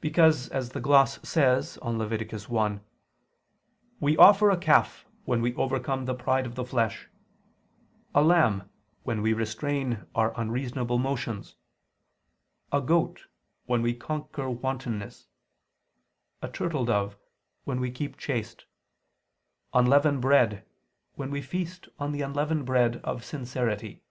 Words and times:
Because 0.00 0.48
as 0.50 0.68
the 0.70 0.78
gloss 0.80 1.18
says 1.28 1.78
on 1.78 1.98
Lev. 1.98 2.48
1, 2.48 2.80
"We 3.98 4.16
offer 4.16 4.48
a 4.50 4.56
calf, 4.56 5.04
when 5.24 5.42
we 5.42 5.52
overcome 5.56 6.04
the 6.04 6.14
pride 6.14 6.46
of 6.46 6.54
the 6.54 6.64
flesh; 6.64 7.08
a 8.14 8.22
lamb, 8.22 8.70
when 9.02 9.20
we 9.20 9.32
restrain 9.32 10.04
our 10.14 10.32
unreasonable 10.40 10.98
motions; 10.98 11.56
a 12.70 12.80
goat, 12.80 13.26
when 13.66 13.82
we 13.82 13.94
conquer 13.94 14.48
wantonness; 14.48 15.26
a 16.40 16.46
turtledove, 16.48 17.16
when 17.64 17.80
we 17.80 17.90
keep 17.90 18.16
chaste; 18.16 18.66
unleavened 19.72 20.20
bread, 20.22 20.64
when 21.16 21.32
we 21.32 21.42
feast 21.42 21.88
on 21.98 22.12
the 22.12 22.22
unleavened 22.22 22.64
bread 22.64 22.98
of 23.02 23.24
sincerity." 23.24 24.04